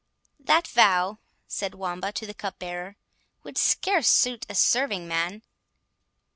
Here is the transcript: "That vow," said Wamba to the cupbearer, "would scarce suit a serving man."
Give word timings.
"That 0.39 0.67
vow," 0.67 1.19
said 1.47 1.75
Wamba 1.75 2.11
to 2.13 2.25
the 2.25 2.33
cupbearer, 2.33 2.95
"would 3.43 3.55
scarce 3.55 4.07
suit 4.07 4.47
a 4.49 4.55
serving 4.55 5.07
man." 5.07 5.43